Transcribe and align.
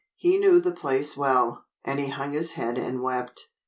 He 0.15 0.39
knew 0.39 0.59
the 0.59 0.71
place 0.71 1.15
well, 1.15 1.65
and 1.85 1.99
he 1.99 2.07
hung 2.07 2.31
his 2.31 2.53
head 2.53 2.79
and 2.79 3.03
wept. 3.03 3.49